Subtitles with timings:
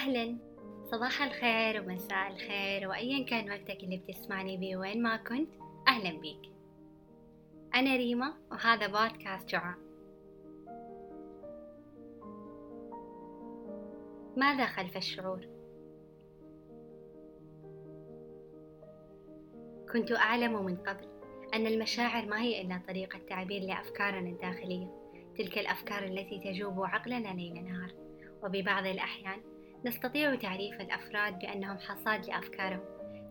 [0.00, 0.36] أهلا.
[0.84, 5.48] صباح الخير ومساء الخير وأيا كان وقتك اللي بتسمعني بيه وين ما كنت
[5.88, 6.40] أهلا بيك.
[7.74, 9.74] أنا ريما وهذا بودكاست جوعان.
[14.36, 15.46] ماذا خلف الشعور؟
[19.92, 21.06] كنت أعلم من قبل
[21.54, 24.90] أن المشاعر ما هي إلا طريقة تعبير لأفكارنا الداخلية
[25.38, 27.92] تلك الأفكار التي تجوب عقلنا ليل نهار.
[28.42, 29.49] وببعض الأحيان
[29.84, 32.84] نستطيع تعريف الأفراد بأنهم حصاد لأفكارهم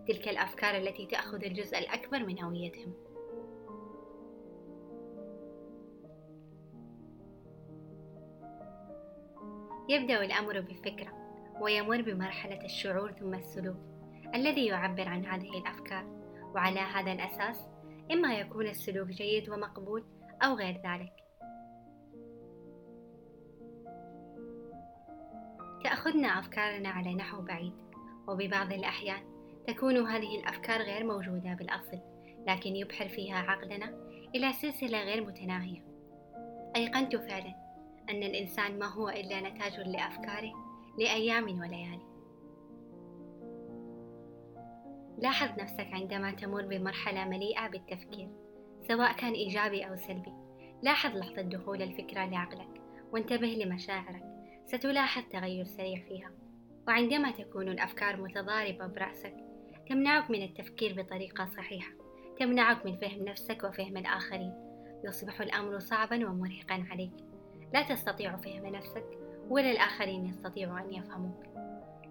[0.08, 2.94] تلك الأفكار التي تأخذ الجزء الأكبر من هويتهم.
[9.88, 11.12] يبدأ الأمر بفكرة
[11.60, 13.76] ويمر بمرحلة الشعور ثم السلوك
[14.34, 16.20] الذي يعبر عن هذه الأفكار.
[16.54, 17.66] وعلى هذا الأساس
[18.12, 20.04] إما يكون السلوك جيد ومقبول
[20.42, 21.12] أو غير ذلك.
[25.90, 27.72] تأخذنا أفكارنا على نحو بعيد
[28.28, 29.20] وببعض الأحيان
[29.66, 31.98] تكون هذه الأفكار غير موجودة بالأصل
[32.46, 33.94] لكن يبحر فيها عقلنا
[34.34, 35.84] إلى سلسلة غير متناهية.
[36.76, 37.54] أيقنت فعلا
[38.10, 40.52] أن الإنسان ما هو إلا نتاج لأفكاره
[40.98, 42.06] لأيام وليالي.
[45.18, 48.28] لاحظ نفسك عندما تمر بمرحلة مليئة بالتفكير
[48.88, 50.32] سواء كان إيجابي أو سلبي.
[50.82, 52.80] لاحظ لحظة دخول الفكرة لعقلك
[53.12, 54.39] وانتبه لمشاعرك.
[54.66, 56.30] ستلاحظ تغير سريع فيها.
[56.88, 59.34] وعندما تكون الأفكار متضاربة برأسك
[59.88, 61.90] تمنعك من التفكير بطريقة صحيحة.
[62.38, 64.54] تمنعك من فهم نفسك وفهم الآخرين.
[65.04, 67.12] يصبح الأمر صعبا ومرهقا عليك.
[67.74, 69.04] لا تستطيع فهم نفسك
[69.48, 71.44] ولا الآخرين يستطيعوا أن يفهموك.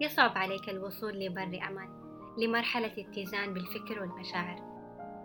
[0.00, 1.88] يصعب عليك الوصول لبر أمان
[2.38, 4.70] لمرحلة اتزان بالفكر والمشاعر.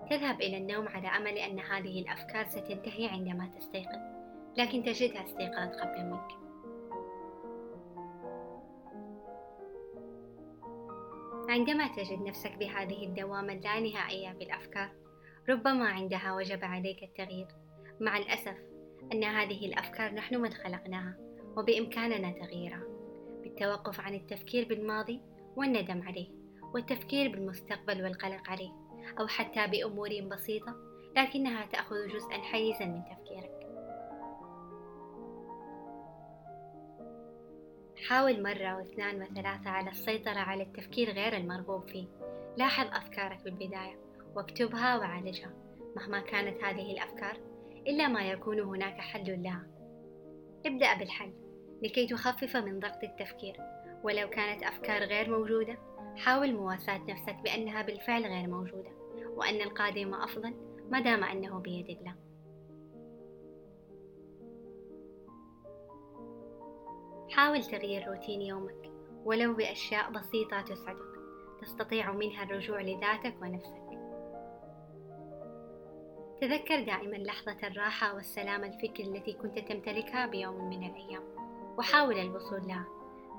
[0.09, 4.00] تذهب إلى النوم على أمل أن هذه الأفكار ستنتهي عندما تستيقظ
[4.57, 6.44] لكن تجدها استيقظت قبل منك.
[11.56, 14.90] عندما تجد نفسك بهذه الدوامة اللانهائية بالأفكار
[15.50, 17.48] ربما عندها وجب عليك التغيير.
[18.02, 18.58] مع الأسف
[19.14, 21.18] أن هذه الأفكار نحن من خلقناها
[21.58, 22.84] وبإمكاننا تغييرها.
[23.44, 25.22] بالتوقف عن التفكير بالماضي
[25.56, 26.28] والندم عليه
[26.74, 28.72] والتفكير بالمستقبل والقلق عليه
[29.20, 30.76] أو حتى بأمور بسيطة
[31.18, 33.55] لكنها تأخذ جزءا حيزا من تفكيرك.
[38.10, 42.08] حاول مرة واثنان وثلاثة على السيطرة على التفكير غير المرغوب فيه.
[42.58, 44.00] لاحظ أفكارك بالبداية
[44.36, 45.52] واكتبها وعالجها
[45.96, 47.38] مهما كانت هذه الأفكار
[47.88, 49.68] إلا ما يكون هناك حل لها.
[50.66, 51.34] ابدأ بالحل
[51.84, 53.56] لكي تخفف من ضغط التفكير.
[54.04, 55.78] ولو كانت أفكار غير موجودة
[56.16, 58.92] حاول مواساة نفسك بأنها بالفعل غير موجودة
[59.36, 60.54] وأن القادم أفضل
[60.90, 62.25] ما دام أنه بيد الله.
[67.35, 68.91] حاول تغيير روتين يومك
[69.25, 71.16] ولو بأشياء بسيطة تسعدك.
[71.62, 73.85] تستطيع منها الرجوع لذاتك ونفسك.
[76.41, 81.24] تذكر دائما لحظة الراحة والسلام الفكري التي كنت تمتلكها بيوم من الأيام
[81.78, 82.85] وحاول الوصول لها.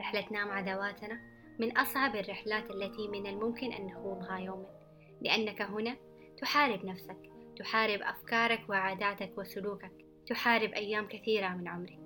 [0.01, 1.21] رحلتنا مع ذواتنا
[1.59, 4.71] من أصعب الرحلات التي من الممكن أن نخوضها يوما
[5.21, 5.97] لأنك هنا
[6.39, 7.19] تحارب نفسك
[7.59, 9.93] تحارب أفكارك وعاداتك وسلوكك
[10.27, 12.06] تحارب أيام كثيرة من عمرك.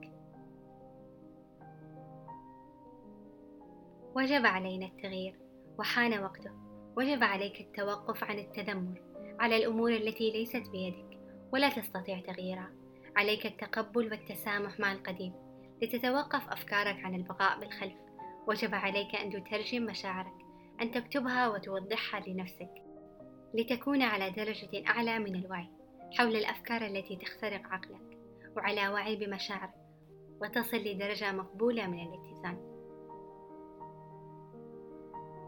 [4.17, 5.39] وجب علينا التغيير
[5.79, 6.51] وحان وقته.
[6.97, 9.03] وجب عليك التوقف عن التذمر
[9.41, 11.19] على الأمور التي ليست بيدك
[11.53, 12.71] ولا تستطيع تغييرها.
[13.17, 15.33] عليك التقبل والتسامح مع القديم
[15.83, 17.95] لتتوقف أفكارك عن البقاء بالخلف.
[18.49, 20.35] وجب عليك أن تترجم مشاعرك
[20.83, 22.71] أن تكتبها وتوضحها لنفسك
[23.55, 25.67] لتكون على درجة أعلى من الوعي
[26.19, 28.19] حول الأفكار التي تخترق عقلك
[28.57, 29.75] وعلى وعي بمشاعرك
[30.43, 32.70] وتصل لدرجة مقبولة من الاتزان.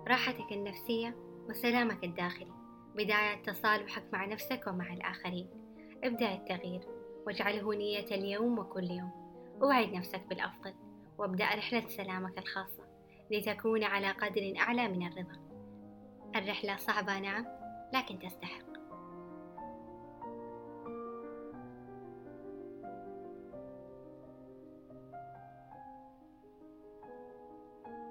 [0.09, 1.17] راحتك النفسية
[1.49, 2.53] وسلامك الداخلي
[2.95, 5.51] بداية تصالحك مع نفسك ومع الآخرين.
[6.05, 6.81] ابدأ التغيير
[7.27, 9.11] واجعله نية اليوم وكل يوم.
[9.63, 10.75] اوعد نفسك بالأفضل
[11.19, 12.83] وابدأ رحلة سلامك الخاصة
[13.31, 15.41] لتكون على قدر أعلى من الرضا.
[16.37, 17.47] الرحلة صعبة نعم
[17.95, 18.73] لكن تستحق.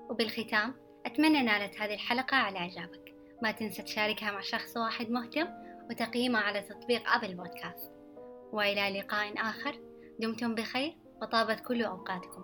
[0.10, 0.74] وبالختام
[1.06, 3.16] أتمنى نالت هذه الحلقة على إعجابك.
[3.44, 5.48] ما تنسى تشاركها مع شخص واحد مهتم
[5.90, 7.92] وتقييمها على تطبيق أبل بودكاست.
[8.52, 9.80] وإلى لقاء آخر.
[10.20, 12.44] دمتم بخير وطابت كل أوقاتكم.